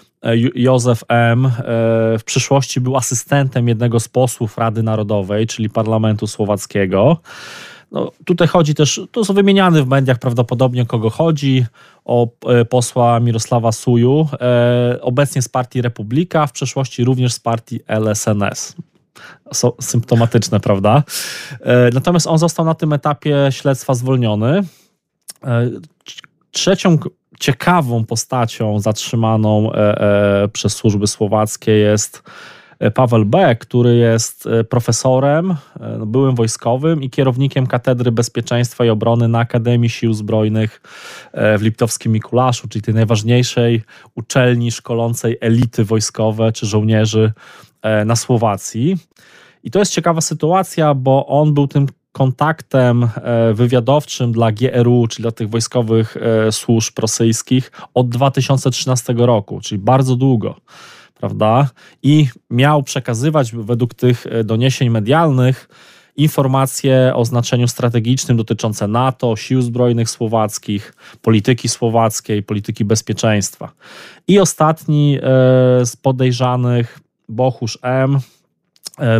[0.54, 1.46] Józef M.
[1.46, 1.50] E,
[2.18, 7.18] w przyszłości był asystentem jednego z posłów Rady Narodowej, czyli Parlamentu Słowackiego.
[7.92, 11.66] No, tutaj chodzi też, to są wymieniany w mediach prawdopodobnie kogo chodzi,
[12.04, 14.28] o e, posła Mirosława Suju,
[15.00, 18.76] obecnie z partii Republika, w przeszłości również z partii LSNS.
[19.52, 21.02] So, symptomatyczne, prawda?
[21.92, 24.62] Natomiast on został na tym etapie śledztwa zwolniony.
[26.52, 26.98] Trzecią
[27.40, 30.00] ciekawą postacią zatrzymaną e,
[30.42, 32.22] e, przez służby słowackie jest
[32.94, 35.54] Paweł B., który jest profesorem,
[36.06, 40.80] byłym wojskowym i kierownikiem Katedry Bezpieczeństwa i Obrony na Akademii Sił Zbrojnych
[41.32, 43.82] w Liptowskim Mikulaszu, czyli tej najważniejszej
[44.14, 47.32] uczelni szkolącej elity wojskowe czy żołnierzy
[48.06, 48.96] na Słowacji.
[49.62, 55.22] I to jest ciekawa sytuacja, bo on był tym kontaktem e, wywiadowczym dla GRU, czyli
[55.22, 60.56] dla tych wojskowych e, służb rosyjskich od 2013 roku, czyli bardzo długo,
[61.14, 61.70] prawda?
[62.02, 65.68] I miał przekazywać według tych e, doniesień medialnych
[66.16, 73.72] informacje o znaczeniu strategicznym dotyczące NATO, sił zbrojnych słowackich, polityki słowackiej, polityki bezpieczeństwa.
[74.28, 75.18] I ostatni
[75.84, 78.18] z podejrzanych, Bohusz M.,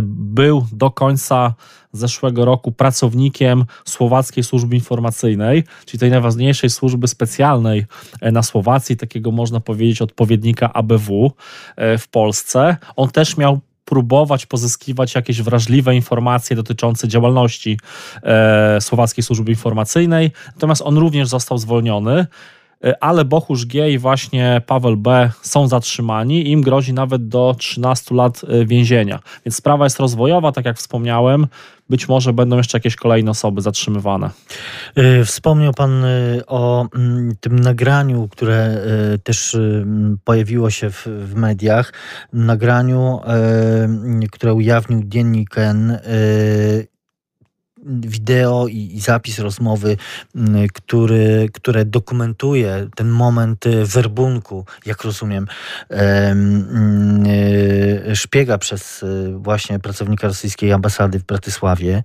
[0.03, 1.53] był do końca
[1.93, 7.85] zeszłego roku pracownikiem Słowackiej Służby Informacyjnej, czyli tej najważniejszej służby specjalnej
[8.21, 11.31] e, na Słowacji, takiego można powiedzieć odpowiednika ABW
[11.75, 12.77] e, w Polsce.
[12.95, 17.79] On też miał próbować pozyskiwać jakieś wrażliwe informacje dotyczące działalności
[18.23, 22.27] e, Słowackiej Służby Informacyjnej, natomiast on również został zwolniony.
[22.83, 28.15] E, ale Bochusz G i właśnie Paweł B są zatrzymani im grozi nawet do 13
[28.15, 29.19] lat e, więzienia.
[29.45, 31.47] Więc sprawa jest rozwojowa, tak jak wspomniałem.
[31.89, 34.29] Być może będą jeszcze jakieś kolejne osoby zatrzymywane.
[34.95, 36.05] E, wspomniał Pan
[36.47, 38.77] o mm, tym nagraniu, które
[39.23, 39.57] też
[40.23, 41.93] pojawiło się w, mediach.
[42.33, 43.19] Nagraniu,
[44.31, 45.99] które ujawnił dziennik N
[47.85, 49.97] wideo i, i zapis rozmowy,
[50.35, 55.47] mm, który, które dokumentuje ten moment y, werbunku, jak rozumiem,
[55.89, 62.03] mm, y, szpiega przez y, właśnie pracownika rosyjskiej ambasady w Bratysławie.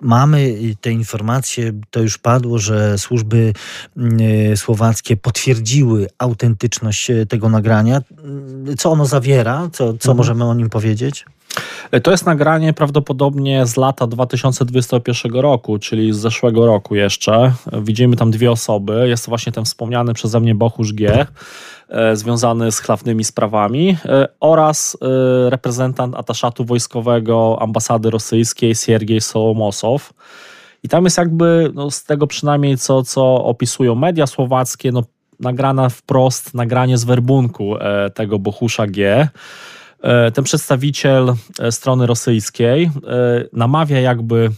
[0.00, 3.52] Mamy te informacje, to już padło, że służby
[3.96, 8.02] mm, słowackie potwierdziły autentyczność tego nagrania.
[8.78, 9.68] Co ono zawiera?
[9.72, 10.16] Co, co mhm.
[10.16, 11.24] możemy o nim powiedzieć?
[11.90, 17.52] E, to jest nagranie prawdopodobnie z lata 2021 roku, czyli z zeszłego roku jeszcze.
[17.82, 19.08] Widzimy tam dwie osoby.
[19.08, 21.26] Jest to właśnie ten wspomniany przeze mnie Bochusz G,
[21.88, 24.96] e, związany z chlawnymi sprawami e, oraz
[25.48, 30.12] reprezentant ataszatu wojskowego ambasady rosyjskiej Siergiej Sołomosow.
[30.82, 35.02] I tam jest jakby, no z tego przynajmniej co, co opisują media słowackie, no
[35.40, 37.74] nagrana wprost, nagranie z werbunku
[38.14, 39.28] tego Bochusza G.
[40.02, 42.90] E, ten przedstawiciel e, strony rosyjskiej e,
[43.52, 44.50] namawia jakby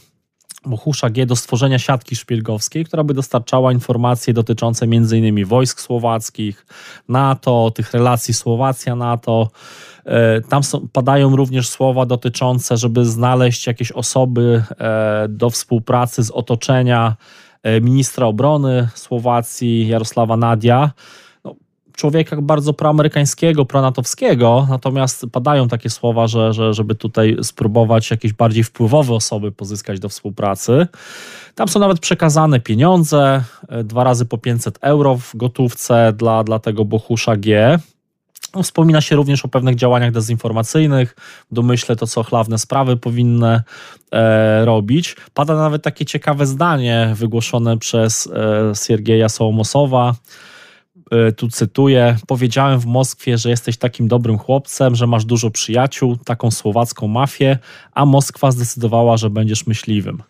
[0.66, 5.44] Bohusza G do stworzenia siatki szpiegowskiej, która by dostarczała informacje dotyczące m.in.
[5.44, 6.66] wojsk słowackich,
[7.08, 9.50] NATO, tych relacji Słowacja-NATO.
[10.48, 14.64] Tam są, padają również słowa dotyczące, żeby znaleźć jakieś osoby
[15.28, 17.16] do współpracy z otoczenia
[17.80, 20.90] ministra obrony Słowacji Jarosława Nadia
[21.98, 28.64] człowieka bardzo proamerykańskiego, pronatowskiego, natomiast padają takie słowa, że, że żeby tutaj spróbować jakieś bardziej
[28.64, 30.86] wpływowe osoby pozyskać do współpracy.
[31.54, 36.58] Tam są nawet przekazane pieniądze, e, dwa razy po 500 euro w gotówce dla, dla
[36.58, 37.78] tego Bohusza G.
[38.54, 41.16] No, wspomina się również o pewnych działaniach dezinformacyjnych,
[41.50, 43.62] domyślę to, co chlawne sprawy powinny
[44.12, 45.16] e, robić.
[45.34, 50.14] Pada nawet takie ciekawe zdanie wygłoszone przez e, Siergieja Sołomosowa,
[51.36, 56.50] tu cytuję, powiedziałem w Moskwie, że jesteś takim dobrym chłopcem, że masz dużo przyjaciół, taką
[56.50, 57.58] słowacką mafię,
[57.92, 60.22] a Moskwa zdecydowała, że będziesz myśliwym.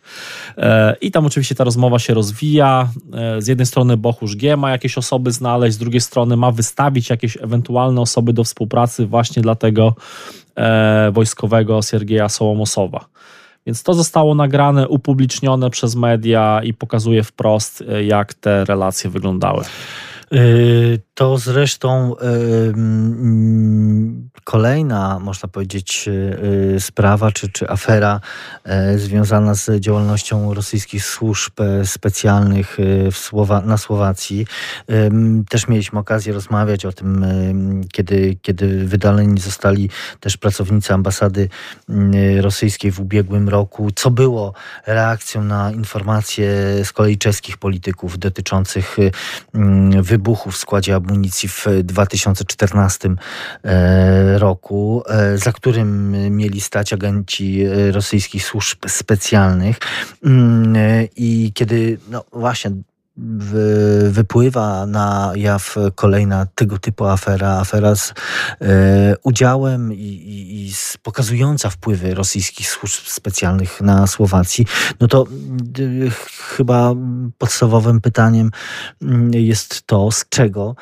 [0.57, 2.89] E, I tam oczywiście ta rozmowa się rozwija.
[3.13, 7.11] E, z jednej strony Bochusz G ma jakieś osoby znaleźć, z drugiej strony ma wystawić
[7.11, 9.95] jakieś ewentualne osoby do współpracy właśnie dla tego
[11.13, 13.05] wojskowego Siergieja Sołomosowa.
[13.67, 19.65] Więc to zostało nagrane, upublicznione przez media i pokazuje wprost, jak te relacje wyglądały.
[20.31, 22.15] Y, to zresztą
[24.49, 26.39] kolejna, można powiedzieć, y,
[26.77, 28.21] y, sprawa czy, czy afera
[28.97, 32.79] związana z działalnością rosyjskich służb e, specjalnych
[33.13, 34.47] Słowa na Słowacji.
[35.49, 37.27] Też mieliśmy okazję rozmawiać o tym,
[37.93, 41.49] kiedy, kiedy wydaleni zostali też pracownicy ambasady
[42.41, 44.55] rosyjskiej w ubiegłym roku, co było
[44.87, 46.51] reakcją na informacje
[46.85, 48.97] z kolei czeskich polityków dotyczących
[50.03, 53.09] wybuchu w składzie amunicji w 2014
[53.65, 59.79] e, roku, e, za którym mieli stać agenci e, rosyjskich służb specjalnych.
[60.25, 60.75] Mm,
[61.17, 62.71] I kiedy, no właśnie,
[64.09, 68.15] wypływa na jaw kolejna tego typu afera, afera z
[69.23, 74.67] udziałem i, i, i z pokazująca wpływy rosyjskich służb specjalnych na Słowacji,
[75.01, 75.27] no to
[76.57, 76.95] chyba
[77.39, 78.51] podstawowym pytaniem
[79.03, 80.77] mm, jest to, z czego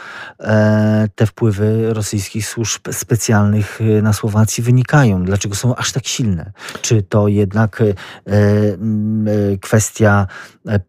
[1.15, 6.53] te wpływy rosyjskich służb specjalnych na Słowacji wynikają, dlaczego są aż tak silne.
[6.83, 7.83] Czy to jednak
[9.61, 10.27] kwestia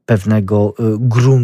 [0.05, 1.36] pewnego gruntu,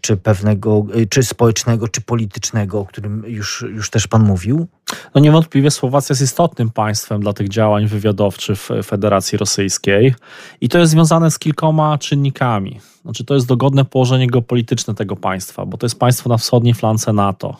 [0.00, 4.66] czy pewnego, czy społecznego, czy politycznego, o którym już, już też pan mówił?
[5.14, 10.14] No niewątpliwie Słowacja jest istotnym państwem dla tych działań wywiadowczych Federacji Rosyjskiej
[10.60, 12.80] i to jest związane z kilkoma czynnikami.
[13.02, 17.12] Znaczy to jest dogodne położenie geopolityczne tego państwa, bo to jest państwo na wschodniej flance
[17.12, 17.56] NATO.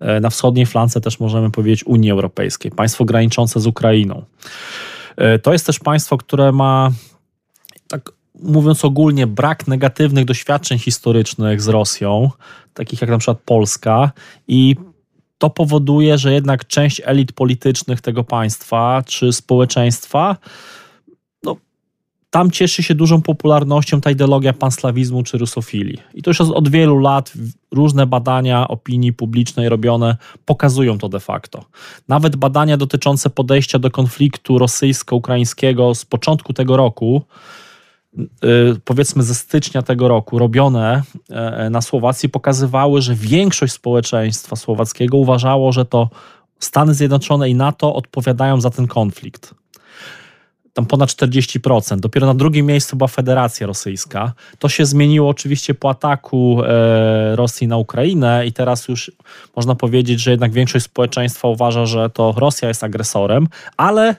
[0.00, 4.24] E, na wschodniej flance też możemy powiedzieć Unii Europejskiej, państwo graniczące z Ukrainą.
[5.16, 6.90] E, to jest też państwo, które ma
[8.42, 12.30] mówiąc ogólnie, brak negatywnych doświadczeń historycznych z Rosją,
[12.74, 14.12] takich jak na przykład Polska,
[14.48, 14.76] i
[15.38, 20.36] to powoduje, że jednak część elit politycznych tego państwa czy społeczeństwa
[21.42, 21.56] no,
[22.30, 25.98] tam cieszy się dużą popularnością ta ideologia panslawizmu czy rusofilii.
[26.14, 27.32] I to już od wielu lat
[27.70, 31.64] różne badania opinii publicznej robione pokazują to de facto.
[32.08, 37.22] Nawet badania dotyczące podejścia do konfliktu rosyjsko-ukraińskiego z początku tego roku
[38.84, 45.72] powiedzmy ze stycznia tego roku robione e, na Słowacji pokazywały, że większość społeczeństwa słowackiego uważało,
[45.72, 46.08] że to
[46.58, 49.54] Stany Zjednoczone i NATO odpowiadają za ten konflikt.
[50.72, 52.00] Tam ponad 40%.
[52.00, 54.32] Dopiero na drugim miejscu była Federacja Rosyjska.
[54.58, 59.12] To się zmieniło oczywiście po ataku e, Rosji na Ukrainę i teraz już
[59.56, 64.16] można powiedzieć, że jednak większość społeczeństwa uważa, że to Rosja jest agresorem, ale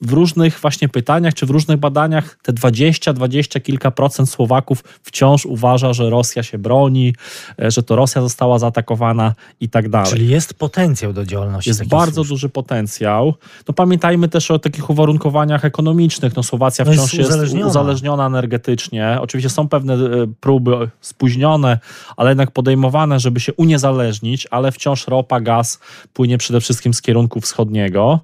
[0.00, 5.46] w różnych właśnie pytaniach, czy w różnych badaniach te 20, 20 kilka procent Słowaków wciąż
[5.46, 7.14] uważa, że Rosja się broni,
[7.62, 10.10] e, że to Rosja została zaatakowana i tak dalej.
[10.10, 11.70] Czyli jest potencjał do działalności.
[11.70, 12.28] Jest bardzo służb.
[12.28, 13.34] duży potencjał.
[13.68, 16.36] No pamiętajmy też o takich uwarunkowaniach ekonomicznych.
[16.36, 17.66] No Słowacja no wciąż jest, uzależniona.
[17.66, 19.18] uzależniona energetycznie.
[19.20, 19.98] Oczywiście są pewne e,
[20.40, 21.78] próby spóźnione,
[22.16, 25.80] ale jednak podejmowane, żeby się uniezależnić, ale wciąż ropa, gaz
[26.12, 28.20] płynie przede wszystkim z kierunku wschodniego.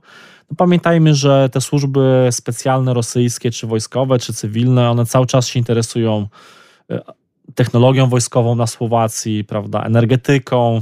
[0.56, 6.28] Pamiętajmy, że te służby specjalne rosyjskie, czy wojskowe, czy cywilne, one cały czas się interesują
[6.90, 7.00] e,
[7.54, 10.80] technologią wojskową na Słowacji, prawda, energetyką,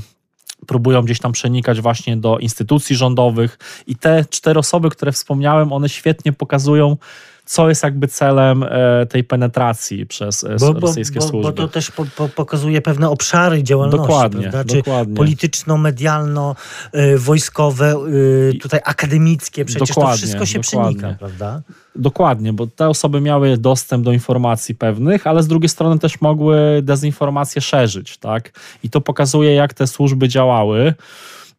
[0.66, 3.58] próbują gdzieś tam przenikać właśnie do instytucji rządowych.
[3.86, 6.96] I te cztery osoby, które wspomniałem, one świetnie pokazują
[7.48, 11.52] co jest jakby celem e, tej penetracji przez e, bo, rosyjskie bo, służby.
[11.52, 14.64] Bo to też po, po, pokazuje pewne obszary działalności, dokładnie, prawda?
[14.64, 15.16] Czy dokładnie.
[15.16, 17.96] polityczno-medialno-wojskowe, e,
[18.58, 20.98] tutaj akademickie, przecież dokładnie, to wszystko się dokładnie.
[20.98, 21.62] przenika, prawda?
[21.96, 26.56] Dokładnie, bo te osoby miały dostęp do informacji pewnych, ale z drugiej strony też mogły
[26.82, 28.52] dezinformację szerzyć, tak?
[28.82, 30.94] I to pokazuje, jak te służby działały.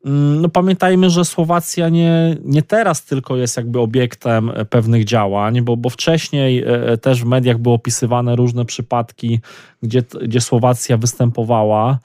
[0.06, 5.62] Mm, no pamiętajmy, że Słowacja nie, nie teraz tylko jest jakby obiektem e, pewnych działań,
[5.62, 9.40] bo, bo wcześniej e, e, też w mediach były opisywane różne przypadki,
[9.84, 12.00] gdzie, gdzie Słowacja występowała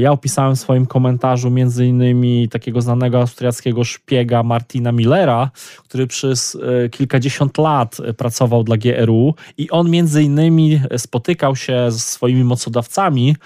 [0.00, 5.50] ja opisałem w swoim komentarzu między innymi takiego znanego austriackiego szpiega Martina Millera,
[5.88, 12.02] który przez e, kilkadziesiąt lat pracował dla GRU i on między innymi spotykał się z
[12.02, 13.36] swoimi mocodawcami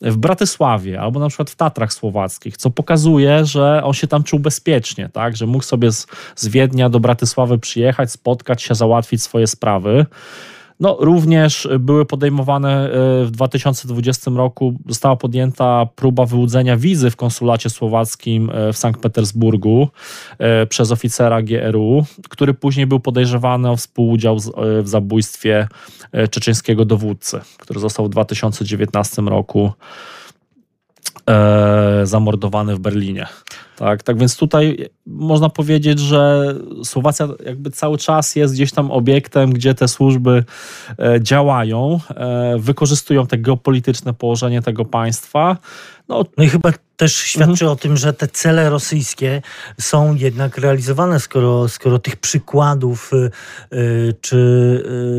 [0.00, 4.38] w Bratysławie albo na przykład w Tatrach Słowackich, co pokazuje, że on się tam czuł
[4.40, 5.36] bezpiecznie, tak?
[5.36, 10.06] że mógł sobie z, z Wiednia do Bratysławy przyjechać, spotkać się, załatwić swoje sprawy.
[10.84, 17.70] No, również były podejmowane e, w 2020 roku, została podjęta próba wyłudzenia wizy w konsulacie
[17.70, 19.88] słowackim e, w Sankt Petersburgu
[20.38, 24.38] e, przez oficera GRU, który później był podejrzewany o współudział
[24.82, 25.68] w zabójstwie
[26.30, 29.72] czeczeńskiego dowódcy, który został w 2019 roku
[32.04, 33.26] zamordowany w Berlinie.
[33.76, 39.52] Tak, tak więc tutaj można powiedzieć, że Słowacja jakby cały czas jest gdzieś tam obiektem,
[39.52, 40.44] gdzie te służby
[40.98, 45.56] e, działają, e, wykorzystują te geopolityczne położenie tego państwa.
[46.08, 47.70] No, no i chyba też świadczy mhm.
[47.70, 49.42] o tym, że te cele rosyjskie
[49.80, 54.36] są jednak realizowane, skoro, skoro tych przykładów y, czy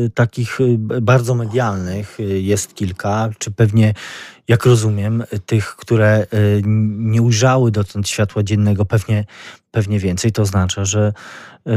[0.06, 3.94] y, takich bardzo medialnych jest kilka, czy pewnie
[4.48, 6.62] jak rozumiem, tych, które y,
[6.98, 9.24] nie ujrzały dotąd światła dziennego, pewnie,
[9.70, 10.32] pewnie więcej.
[10.32, 11.12] To oznacza, że
[11.66, 11.72] y,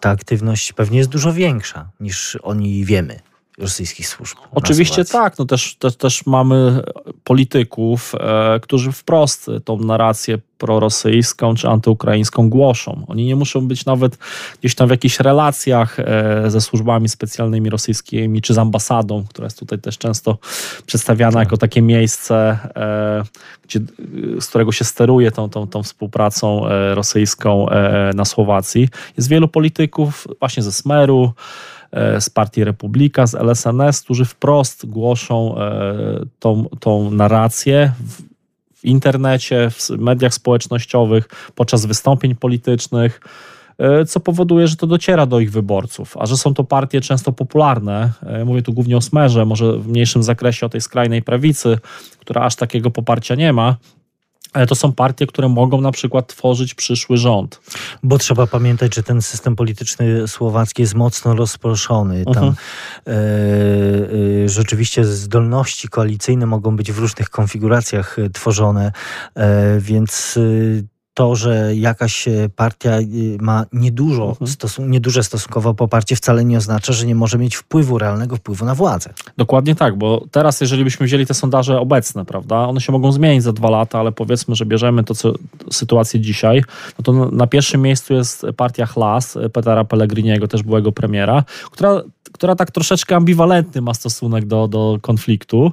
[0.00, 4.36] ta aktywność pewnie jest dużo większa niż oni wiemy rosyjskich służb.
[4.54, 6.82] Oczywiście tak, no też, też, też mamy
[7.24, 13.04] polityków, e, którzy wprost tą narrację prorosyjską czy antyukraińską głoszą.
[13.08, 14.18] Oni nie muszą być nawet
[14.60, 19.58] gdzieś tam w jakichś relacjach e, ze służbami specjalnymi rosyjskimi czy z ambasadą, która jest
[19.58, 20.38] tutaj też często
[20.86, 23.24] przedstawiana jako takie miejsce, e,
[23.62, 23.80] gdzie,
[24.40, 27.66] z którego się steruje tą, tą, tą współpracą e, rosyjską
[28.14, 28.88] na Słowacji.
[29.16, 31.32] Jest wielu polityków właśnie ze Smeru,
[32.20, 35.54] z Partii Republika, z LSNS, którzy wprost głoszą
[36.38, 37.92] tą, tą narrację
[38.82, 43.20] w internecie, w mediach społecznościowych, podczas wystąpień politycznych,
[43.78, 47.32] e, co powoduje, że to dociera do ich wyborców, a że są to partie często
[47.32, 48.12] popularne.
[48.22, 51.78] E, mówię tu głównie o Smerze, może w mniejszym zakresie o tej skrajnej prawicy,
[52.18, 53.76] która aż takiego poparcia nie ma,
[54.52, 57.60] ale to są partie, które mogą na przykład tworzyć przyszły rząd.
[58.02, 62.24] Bo trzeba pamiętać, że ten system polityczny słowacki jest mocno rozproszony.
[62.24, 62.54] Tam -huh.
[63.06, 63.12] e,
[64.44, 68.92] e, rzeczywiście zdolności koalicyjne mogą być w różnych konfiguracjach e, tworzone,
[69.34, 74.46] e, więc e, to, że jakaś e, partia y, ma niedużo mhm.
[74.46, 78.74] stosun nieduże stosunkowo poparcie, wcale nie oznacza, że nie może mieć wpływu, realnego wpływu na
[78.74, 79.10] władzę.
[79.36, 83.42] Dokładnie tak, bo teraz, jeżeli byśmy wzięli te sondaże obecne, prawda, one się mogą zmienić
[83.42, 85.32] za dwa lata, ale powiedzmy, że bierzemy to, co
[85.70, 86.64] sytuację dzisiaj,
[86.98, 92.02] no to na pierwszym miejscu jest partia Hlas Petera Pellegriniego, też byłego premiera, która,
[92.32, 95.72] która tak troszeczkę ambiwalentny ma stosunek do, do konfliktu,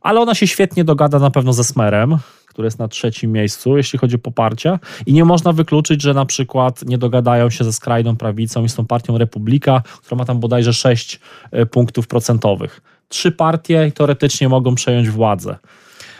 [0.00, 2.18] ale ona się świetnie dogada na pewno ze Smerem,
[2.52, 4.78] który jest na trzecim miejscu, jeśli chodzi o poparcie.
[5.06, 8.74] I nie można wykluczyć, że na przykład nie dogadają się ze skrajną prawicą i z
[8.74, 12.80] tą partią Republika, która ma tam bodajże 6 e, punktów procentowych.
[13.08, 15.56] Trzy partie teoretycznie mogą przejąć władzę.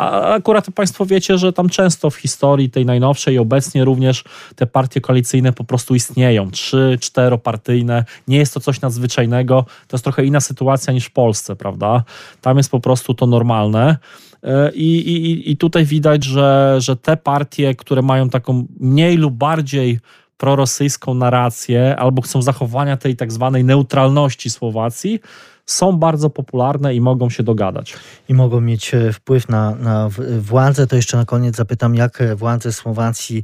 [0.03, 4.25] A akurat Państwo wiecie, że tam często w historii tej najnowszej obecnie również
[4.57, 6.51] te partie koalicyjne po prostu istnieją.
[6.51, 8.05] Trzy, czteropartyjne.
[8.29, 9.65] Nie jest to coś nadzwyczajnego.
[9.89, 12.05] To jest trochę inna sytuacja niż w Polsce, prawda?
[12.41, 13.97] Tam jest po prostu to normalne.
[14.43, 19.35] E, I, i, I tutaj widać, że, że te partie, które mają taką mniej lub
[19.35, 20.01] bardziej
[20.37, 25.21] prorosyjską narrację albo chcą zachowania tej tak zwanej neutralności Słowacji,
[25.67, 27.95] są bardzo popularne i mogą się dogadać.
[28.29, 30.09] I mogą mieć e, wpływ na, na
[30.39, 30.87] władzę.
[30.87, 33.43] To jeszcze na koniec zapytam, jak e, władze Słowacji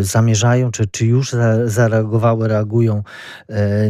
[0.00, 1.30] zamierzają, czy, czy już
[1.64, 3.02] zareagowały, reagują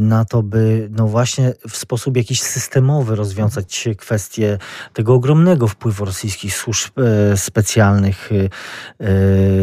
[0.01, 4.59] na to, by no właśnie w sposób jakiś systemowy rozwiązać kwestię
[4.93, 6.91] tego ogromnego wpływu rosyjskich służb
[7.37, 8.31] specjalnych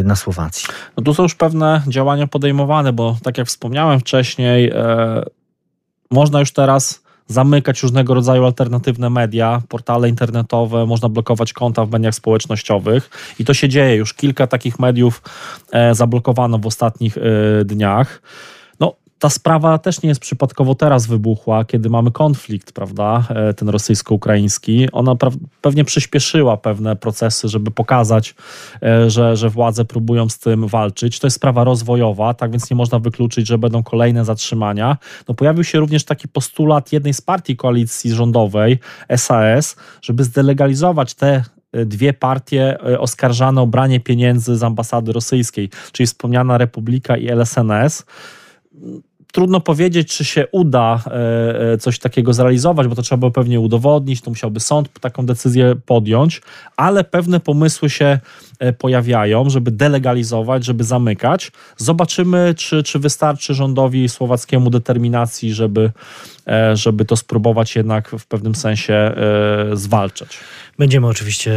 [0.04, 0.68] na Słowacji.
[0.96, 4.72] No tu są już pewne działania podejmowane, bo tak jak wspomniałem wcześniej,
[6.10, 12.14] można już teraz zamykać różnego rodzaju alternatywne media, portale internetowe, można blokować konta w mediach
[12.14, 13.96] społecznościowych i to się dzieje.
[13.96, 15.22] Już kilka takich mediów
[15.72, 17.20] e, zablokowano w ostatnich e,
[17.64, 18.22] dniach
[19.22, 24.88] ta sprawa też nie jest przypadkowo teraz wybuchła, kiedy mamy konflikt, prawda, e, ten rosyjsko-ukraiński.
[24.92, 25.16] Ona
[25.60, 28.34] pewnie przyspieszyła pewne procesy, żeby pokazać,
[28.82, 31.18] e, że, że władze próbują z tym walczyć.
[31.18, 34.96] To jest sprawa rozwojowa, tak więc nie można wykluczyć, że będą kolejne zatrzymania.
[35.28, 38.78] No, pojawił się również taki postulat jednej z partii koalicji rządowej,
[39.16, 46.06] SAS, żeby zdelegalizować te e, dwie partie oskarżane o branie pieniędzy z ambasady rosyjskiej, czyli
[46.06, 48.04] wspomniana Republika i LSNS
[49.32, 53.60] trudno powiedzieć, czy się uda e, e, coś takiego zrealizować, bo to trzeba było pewnie
[53.60, 56.42] udowodnić, to musiałby sąd taką decyzję podjąć,
[56.76, 58.18] ale pewne pomysły się
[58.58, 61.52] e, pojawiają, żeby delegalizować, żeby zamykać.
[61.76, 65.90] Zobaczymy, czy, czy wystarczy rządowi słowackiemu determinacji, żeby,
[66.74, 69.14] żeby to spróbować jednak w pewnym sensie
[69.72, 70.38] zwalczać.
[70.78, 71.52] Będziemy oczywiście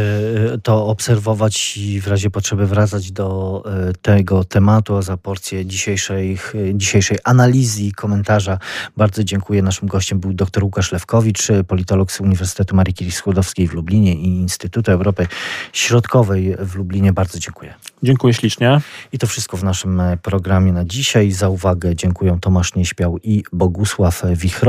[0.54, 5.66] e, to obserwować i w razie potrzeby wracać do e, tego tematu, a za porcję
[5.66, 8.58] dzisiejszej, e, dzisiejszej analizy i komentarza
[8.96, 9.62] bardzo dziękuję.
[9.62, 14.90] Naszym gościem był dr Łukasz Lewkowicz, politolog z Uniwersytetu Marii Curie-Skłodowskiej w Lublinie i Instytutu
[14.90, 15.26] Europy
[15.72, 17.12] Środkowej w Lublinie.
[17.12, 17.74] Bardzo dziękuję.
[18.02, 18.80] Dziękuję ślicznie.
[19.12, 21.32] I to wszystko w naszym programie na dzisiaj.
[21.32, 24.22] Za uwagę dziękuję Tomasz Nieśpiał i Bogusław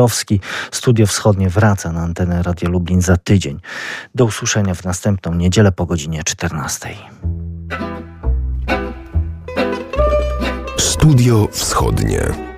[0.08, 0.40] Wichrowski.
[0.72, 3.60] Studio Wschodnie wraca na antenę Radio Lublin za tydzień.
[4.16, 6.90] Do usłyszenia w następną niedzielę po godzinie 14.
[10.78, 12.57] Studio Wschodnie.